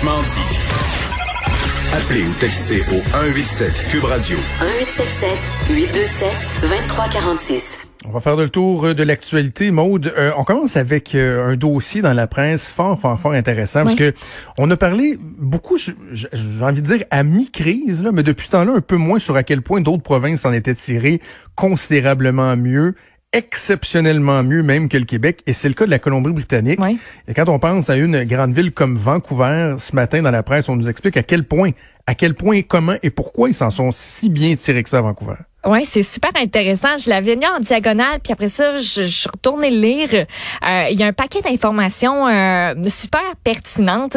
[0.00, 1.94] Franchement dit.
[1.94, 4.38] Appelez ou textez au 187 Cube Radio.
[4.60, 6.28] 1877 827
[6.62, 7.78] 2346.
[8.06, 9.70] On va faire le tour de l'actualité.
[9.70, 13.84] Maude, euh, on commence avec euh, un dossier dans la presse fort, fort, fort intéressant
[13.84, 14.14] parce que
[14.56, 16.28] on a parlé beaucoup, j'ai
[16.62, 19.42] envie de dire à mi-crise, là, mais depuis ce temps-là, un peu moins sur à
[19.42, 21.20] quel point d'autres provinces en étaient tirées
[21.56, 22.94] considérablement mieux
[23.32, 26.80] exceptionnellement mieux même que le Québec, et c'est le cas de la Colombie-Britannique.
[26.82, 26.98] Oui.
[27.28, 30.68] Et quand on pense à une grande ville comme Vancouver, ce matin dans la presse,
[30.68, 31.70] on nous explique à quel point,
[32.06, 35.02] à quel point, comment et pourquoi ils s'en sont si bien tirés que ça à
[35.02, 35.36] Vancouver.
[35.64, 36.96] Ouais, c'est super intéressant.
[36.96, 40.08] Je l'avais lu en diagonale, puis après ça, je, je retournais le lire.
[40.14, 44.16] Euh, Il y a un paquet d'informations euh, super pertinentes.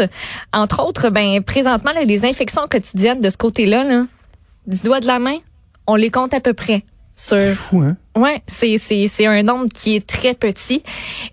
[0.53, 4.05] Entre autres, ben présentement, là, les infections quotidiennes de ce côté-là, là,
[4.65, 5.37] du doigt de la main,
[5.85, 6.83] on les compte à peu près.
[7.15, 7.37] Sur...
[7.37, 7.97] C'est fou, hein?
[8.15, 10.83] Ouais, c'est c'est c'est un nombre qui est très petit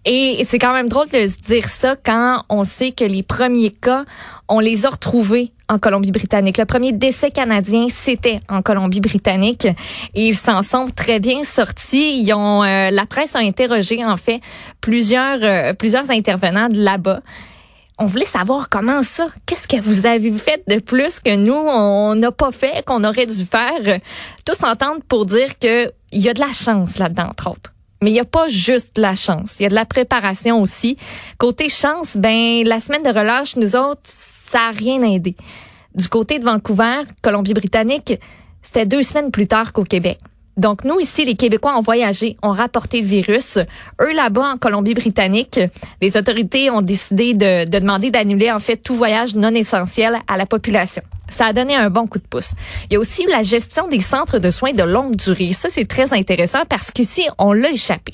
[0.06, 3.70] et c'est quand même drôle de se dire ça quand on sait que les premiers
[3.70, 4.06] cas,
[4.48, 6.56] on les a retrouvés en Colombie-Britannique.
[6.56, 9.66] Le premier décès canadien, c'était en Colombie-Britannique
[10.14, 12.18] et ils s'en sont très bien sortis.
[12.22, 14.40] Ils ont euh, la presse a interrogé en fait
[14.80, 17.20] plusieurs euh, plusieurs intervenants de là-bas
[18.00, 19.28] on voulait savoir comment ça.
[19.44, 23.26] Qu'est-ce que vous avez fait de plus que nous, on n'a pas fait, qu'on aurait
[23.26, 24.00] dû faire?
[24.46, 27.72] Tous s'entendent pour dire que il y a de la chance là-dedans, entre autres.
[28.02, 29.56] Mais il n'y a pas juste de la chance.
[29.58, 30.96] Il y a de la préparation aussi.
[31.38, 35.36] Côté chance, ben, la semaine de relâche, nous autres, ça a rien aidé.
[35.94, 38.18] Du côté de Vancouver, Colombie-Britannique,
[38.62, 40.18] c'était deux semaines plus tard qu'au Québec.
[40.56, 43.58] Donc, nous, ici, les Québécois ont voyagé, ont rapporté le virus.
[44.00, 45.60] Eux, là-bas, en Colombie-Britannique,
[46.02, 50.36] les autorités ont décidé de, de demander d'annuler, en fait, tout voyage non essentiel à
[50.36, 51.02] la population.
[51.30, 52.52] Ça a donné un bon coup de pouce.
[52.90, 55.52] Il y a aussi la gestion des centres de soins de longue durée.
[55.52, 58.12] Ça, c'est très intéressant parce qu'ici, on l'a échappé.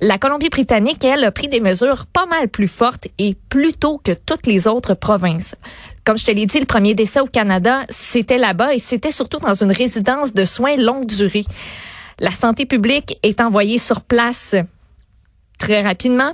[0.00, 4.12] La Colombie-Britannique, elle, a pris des mesures pas mal plus fortes et plus tôt que
[4.12, 5.54] toutes les autres provinces.
[6.04, 9.38] Comme je te l'ai dit, le premier décès au Canada, c'était là-bas et c'était surtout
[9.38, 11.46] dans une résidence de soins longue durée.
[12.20, 14.54] La santé publique est envoyée sur place
[15.58, 16.32] très rapidement.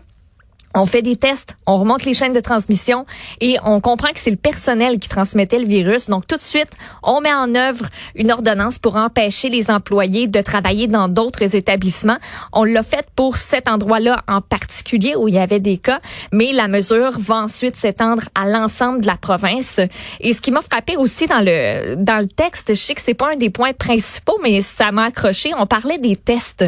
[0.73, 3.05] On fait des tests, on remonte les chaînes de transmission
[3.41, 6.09] et on comprend que c'est le personnel qui transmettait le virus.
[6.09, 6.71] Donc tout de suite,
[7.03, 12.19] on met en œuvre une ordonnance pour empêcher les employés de travailler dans d'autres établissements.
[12.53, 15.99] On l'a fait pour cet endroit-là en particulier où il y avait des cas,
[16.31, 19.81] mais la mesure va ensuite s'étendre à l'ensemble de la province.
[20.21, 23.15] Et ce qui m'a frappé aussi dans le dans le texte, je sais que c'est
[23.15, 25.51] pas un des points principaux, mais ça m'a accroché.
[25.59, 26.65] On parlait des tests.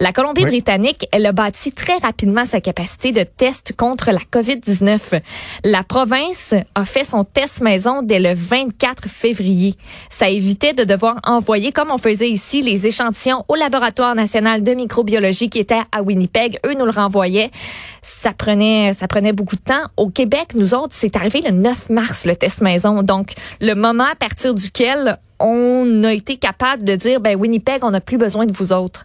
[0.00, 3.24] La Colombie-Britannique, elle a bâti très rapidement sa capacité de
[3.76, 5.20] contre la COVID-19.
[5.64, 9.74] La province a fait son test maison dès le 24 février.
[10.10, 14.74] Ça évitait de devoir envoyer, comme on faisait ici, les échantillons au laboratoire national de
[14.74, 16.60] microbiologie qui était à Winnipeg.
[16.64, 17.50] Eux nous le renvoyaient.
[18.00, 19.88] Ça prenait, ça prenait beaucoup de temps.
[19.96, 23.02] Au Québec, nous autres, c'est arrivé le 9 mars, le test maison.
[23.02, 27.90] Donc, le moment à partir duquel on a été capable de dire, ben, Winnipeg, on
[27.90, 29.04] n'a plus besoin de vous autres.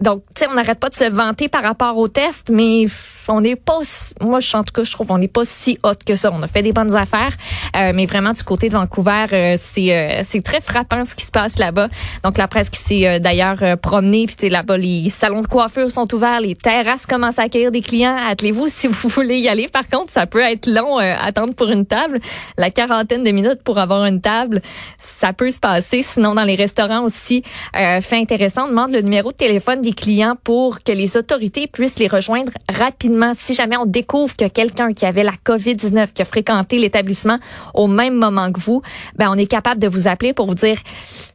[0.00, 2.86] Donc, tu sais, on n'arrête pas de se vanter par rapport au test, mais
[3.28, 3.80] on n'est pas,
[4.22, 6.30] moi, je, en tout cas, je trouve, on n'est pas si hot que ça.
[6.32, 7.34] On a fait des bonnes affaires,
[7.76, 11.24] euh, mais vraiment du côté de Vancouver, euh, c'est euh, c'est très frappant ce qui
[11.24, 11.88] se passe là-bas.
[12.24, 15.42] Donc, la presse qui s'est euh, d'ailleurs euh, promenée, puis tu sais, là-bas, les salons
[15.42, 18.16] de coiffure sont ouverts, les terrasses commencent à accueillir des clients.
[18.28, 19.68] Attelez-vous si vous voulez y aller.
[19.68, 22.20] Par contre, ça peut être long euh, attendre pour une table.
[22.56, 24.62] La quarantaine de minutes pour avoir une table,
[24.96, 26.00] ça peut se passer.
[26.00, 27.42] Sinon, dans les restaurants aussi,
[27.74, 32.08] fait intéressant, on demande le numéro de téléphone clients pour que les autorités puissent les
[32.08, 33.32] rejoindre rapidement.
[33.36, 37.38] Si jamais on découvre que quelqu'un qui avait la COVID-19, qui a fréquenté l'établissement
[37.74, 38.82] au même moment que vous,
[39.16, 40.78] ben on est capable de vous appeler pour vous dire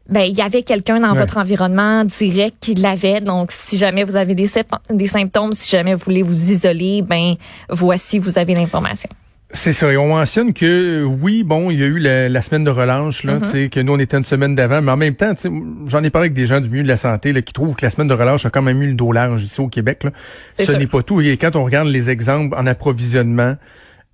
[0.09, 1.19] ben il y avait quelqu'un dans Ouais.
[1.19, 3.21] votre environnement direct qui l'avait.
[3.21, 4.49] Donc si jamais vous avez des,
[4.89, 7.35] des symptômes, si jamais vous voulez vous isoler, ben
[7.69, 9.09] voici vous avez l'information.
[9.55, 9.91] C'est ça.
[9.91, 13.23] Et on mentionne que oui, bon, il y a eu la, la semaine de relâche,
[13.23, 15.33] là, sais, que nous on était une semaine d'avant, mais en même temps,
[15.87, 17.85] j'en ai parlé avec des gens du milieu de la santé là, qui trouvent que
[17.85, 20.03] la semaine de relâche a quand même eu le dos large ici au Québec.
[20.03, 20.11] Là.
[20.59, 21.21] Ce n'est pas tout.
[21.21, 23.55] Et quand on regarde les exemples en approvisionnement,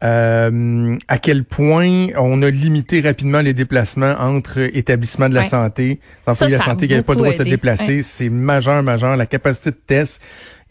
[0.04, 6.00] euh, à quel point on a limité rapidement les déplacements entre établissements de la santé,
[6.28, 9.16] Ça, de la santé qui n'avaient pas le droit de se déplacer, c'est majeur, majeur.
[9.16, 10.22] La capacité de test.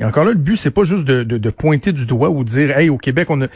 [0.01, 2.43] Et encore là, le but, c'est pas juste de, de, de pointer du doigt ou
[2.43, 3.47] de dire, hey, au Québec, on a,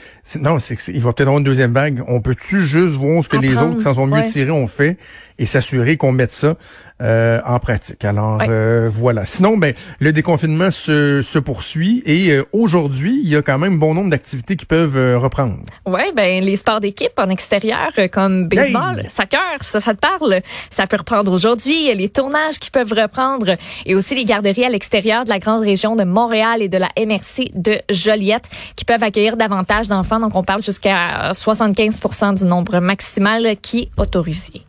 [0.41, 2.03] non, c'est, il va peut-être avoir une deuxième vague.
[2.07, 4.25] On peut-tu juste voir ce que les autres qui s'en sont mieux ouais.
[4.25, 4.99] tirés ont fait
[5.39, 6.55] et s'assurer qu'on mette ça
[7.03, 8.05] euh, en pratique?
[8.05, 8.47] Alors Ouais.
[8.49, 9.25] euh, voilà.
[9.25, 13.79] Sinon, ben le déconfinement se, se poursuit et euh, aujourd'hui, il y a quand même
[13.79, 15.57] bon nombre d'activités qui peuvent euh, reprendre.
[15.87, 19.11] Ouais, ben les sports d'équipe en extérieur euh, comme baseball, Hey!
[19.11, 20.41] soccer, ça, ça te parle?
[20.71, 21.75] Ça peut reprendre aujourd'hui.
[21.81, 23.57] Il y a Les tournages qui peuvent reprendre
[23.87, 26.89] et aussi les garderies à l'extérieur de la grande région de Montréal Et de la
[26.99, 30.19] MRC de Joliette qui peuvent accueillir davantage d'enfants.
[30.19, 34.63] Donc, on parle jusqu'à 75% du nombre maximal qui est autorisé.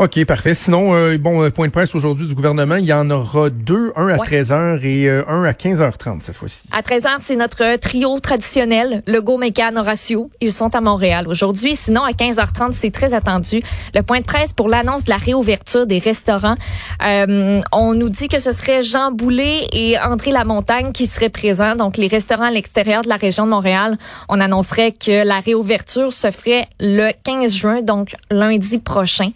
[0.00, 0.54] OK, parfait.
[0.54, 3.92] Sinon, euh, bon, euh, point de presse aujourd'hui du gouvernement, il y en aura deux,
[3.96, 6.62] un à 13h et euh, un à 15h30 cette fois-ci.
[6.72, 10.30] À 13h, c'est notre trio traditionnel, Legault, Mécan, Horacio.
[10.40, 11.76] Ils sont à Montréal aujourd'hui.
[11.76, 13.60] Sinon, à 15h30, c'est très attendu.
[13.92, 16.56] Le point de presse pour l'annonce de la réouverture des restaurants.
[17.02, 21.76] on nous dit que ce serait Jean Boulet et André Lamontagne qui seraient présents.
[21.76, 23.98] Donc, les restaurants à l'extérieur de la région de Montréal.
[24.30, 29.32] On annoncerait que la réouverture se ferait le 15 juin, donc lundi prochain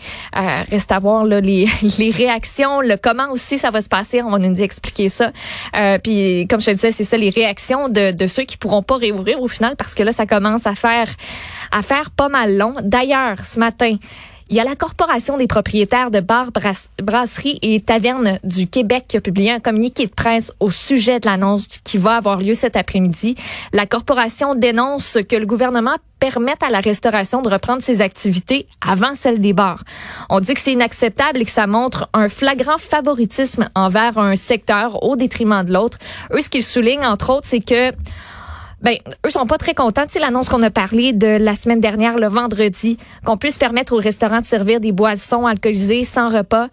[0.63, 1.25] reste à voir
[1.99, 4.23] les réactions, le comment aussi ça va se passer.
[4.23, 5.33] On va nous expliquer ça.
[5.77, 8.83] Euh, puis comme je te disais, c'est ça les réactions de, de ceux qui pourront
[8.83, 11.09] pas réouvrir au final parce que là ça commence à faire
[11.73, 12.75] à faire pas mal long.
[12.83, 13.97] D'ailleurs, ce matin,
[14.51, 16.51] il y a la Corporation des propriétaires de bars,
[17.03, 21.27] brasseries et tavernes du Québec qui a publié un communiqué de presse au sujet de
[21.27, 23.37] l'annonce qui va avoir lieu cet après-midi.
[23.73, 29.15] La corporation dénonce que le gouvernement permette à la restauration de reprendre ses activités avant
[29.15, 29.83] celle des bars.
[30.29, 35.03] On dit que c'est inacceptable et que ça montre un flagrant favoritisme envers un secteur
[35.03, 35.99] au détriment de l'autre.
[36.33, 37.93] Eux, ce qu'ils soulignent, entre autres, c'est que
[38.83, 40.05] ben, eux sont pas très contents.
[40.09, 44.01] C'est l'annonce qu'on a parlé de la semaine dernière, le vendredi, qu'on puisse permettre aux
[44.01, 46.69] restaurants de servir des boissons alcoolisées sans repas.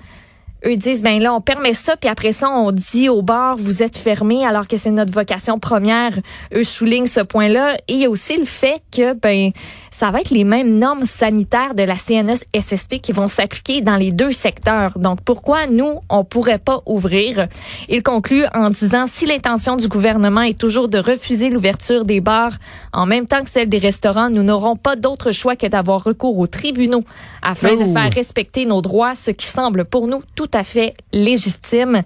[0.66, 3.82] Eux disent, ben là, on permet ça, puis après ça, on dit au bar, vous
[3.82, 6.20] êtes fermés, alors que c'est notre vocation première.
[6.54, 7.76] Eux soulignent ce point-là.
[7.88, 9.52] Et il y a aussi le fait que, ben,
[9.92, 14.12] ça va être les mêmes normes sanitaires de la CNES-SST qui vont s'appliquer dans les
[14.12, 14.98] deux secteurs.
[14.98, 17.48] Donc, pourquoi nous, on pourrait pas ouvrir?
[17.90, 22.54] Il conclut en disant, si l'intention du gouvernement est toujours de refuser l'ouverture des bars
[22.94, 26.38] en même temps que celle des restaurants, nous n'aurons pas d'autre choix que d'avoir recours
[26.40, 27.04] aux tribunaux
[27.42, 32.04] afin de faire respecter nos droits, ce qui semble pour nous tout à fait légitime.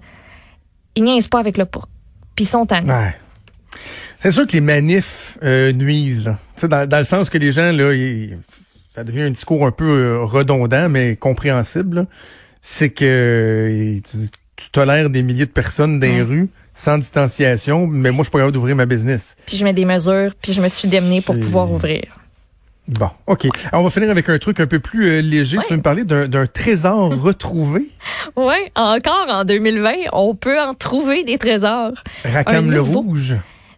[0.94, 1.88] Ils niaisent pas avec le pour.
[2.34, 3.14] Puis ils sont Ouais.
[4.18, 6.32] C'est sûr que les manifs euh, nuisent.
[6.62, 7.92] Dans, dans, le sens que les gens, là,
[8.90, 12.06] ça devient un discours un peu euh, redondant, mais compréhensible.
[12.62, 14.00] C'est que
[14.56, 18.32] tu, tolères des milliers de personnes dans les rues sans distanciation, mais moi, je suis
[18.32, 19.36] pas capable d'ouvrir ma business.
[19.46, 22.04] Puis je mets des mesures, puis je me suis démenée pour pouvoir ouvrir.
[22.88, 23.46] Bon, OK.
[23.72, 25.58] Alors, on va finir avec un truc un peu plus euh, léger.
[25.66, 27.88] Tu veux me parler d'un trésor retrouvé?
[28.36, 31.92] Oui, encore en 2020, on peut en trouver des trésors.
[32.24, 33.36] Racam le rouge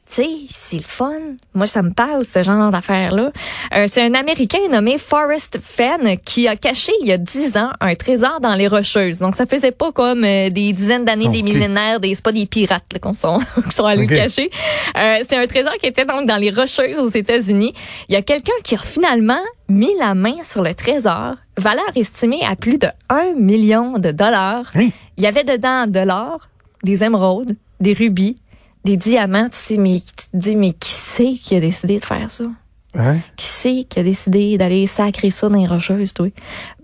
[0.08, 1.12] tu sais, c'est le fun.
[1.54, 3.30] Moi, ça me parle, ce genre d'affaires-là.
[3.74, 7.70] Euh, c'est un Américain nommé Forrest Fenn qui a caché il y a dix ans
[7.80, 9.18] un trésor dans les Rocheuses.
[9.18, 12.46] Donc, ça faisait pas comme euh, des dizaines d'années, des millénaires, des, c'est pas des
[12.46, 13.38] pirates qui sont,
[13.70, 14.50] sont allés le cacher.
[14.96, 17.74] Euh, c'est un trésor qui était donc dans les Rocheuses aux États-Unis.
[18.08, 22.40] Il y a quelqu'un qui a finalement mis la main sur le trésor, valeur estimée
[22.48, 24.70] à plus de un million de dollars.
[24.74, 26.48] Il y avait dedans de l'or,
[26.82, 28.36] des émeraudes, des rubis,
[28.84, 32.30] des diamants, tu sais, mais tu dis, mais qui c'est qui a décidé de faire
[32.30, 32.44] ça?
[32.94, 36.28] Qui c'est qui a décidé d'aller sacrer ça dans les rocheuses, toi?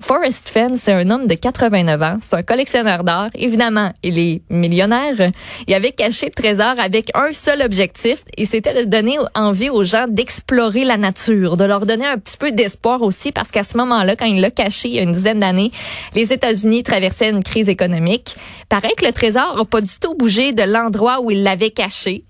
[0.01, 2.17] Forrest Fenn, c'est un homme de 89 ans.
[2.21, 3.31] C'est un collectionneur d'art.
[3.35, 5.33] Évidemment, il est millionnaire.
[5.67, 9.83] Il avait caché le trésor avec un seul objectif et c'était de donner envie aux
[9.83, 13.77] gens d'explorer la nature, de leur donner un petit peu d'espoir aussi parce qu'à ce
[13.79, 15.73] moment-là, quand il l'a caché il y a une dizaine d'années,
[16.15, 18.37] les États-Unis traversaient une crise économique.
[18.69, 22.25] Paraît que le trésor n'a pas du tout bougé de l'endroit où il l'avait caché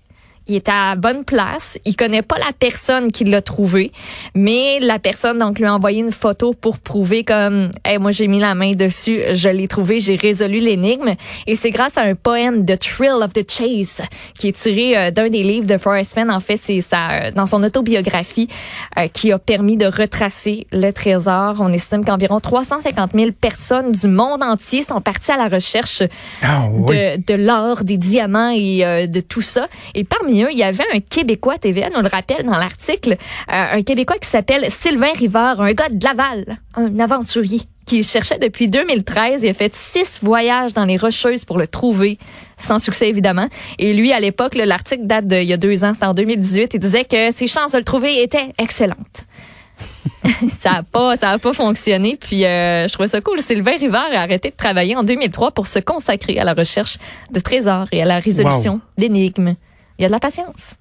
[0.47, 1.77] il est à bonne place.
[1.85, 3.91] Il connaît pas la personne qui l'a trouvé,
[4.33, 8.27] mais la personne donc lui a envoyé une photo pour prouver comme, hey, moi j'ai
[8.27, 11.15] mis la main dessus, je l'ai trouvé, j'ai résolu l'énigme.
[11.47, 14.01] Et c'est grâce à un poème The Thrill of the Chase
[14.37, 16.29] qui est tiré euh, d'un des livres de Forrest Fenn.
[16.29, 18.47] En fait, c'est ça euh, dans son autobiographie
[18.97, 21.55] euh, qui a permis de retracer le trésor.
[21.59, 26.03] On estime qu'environ 350 000 personnes du monde entier sont parties à la recherche
[26.41, 29.67] ah de, de l'or, des diamants et de tout ça.
[29.93, 33.15] Et parmi il y avait un Québécois, TVN, on le rappelle dans l'article, euh,
[33.47, 38.67] un Québécois qui s'appelle Sylvain Rivard, un gars de Laval, un aventurier qui cherchait depuis
[38.67, 39.43] 2013.
[39.43, 42.17] Il a fait six voyages dans les Rocheuses pour le trouver,
[42.57, 43.47] sans succès évidemment.
[43.77, 46.73] Et lui, à l'époque, l'article date d'il y a deux ans, c'était en 2018.
[46.73, 49.25] Il disait que ses chances de le trouver étaient excellentes.
[50.49, 52.17] ça n'a pas, ça a pas fonctionné.
[52.19, 53.39] Puis euh, je trouvais ça cool.
[53.39, 56.97] Sylvain Rivard a arrêté de travailler en 2003 pour se consacrer à la recherche
[57.31, 59.55] de trésors et à la résolution d'énigmes.
[59.97, 60.75] Il y a de la patience.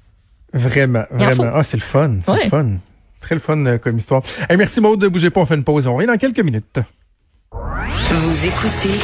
[0.53, 1.51] Vraiment, vraiment.
[1.53, 2.19] Ah, c'est le fun.
[2.25, 2.67] C'est le fun.
[3.21, 4.23] Très le fun euh, comme histoire.
[4.49, 5.87] Hey, merci Maud, bougez pas, on fait une pause.
[5.87, 6.79] On revient dans quelques minutes.
[7.51, 9.01] Vous écoutez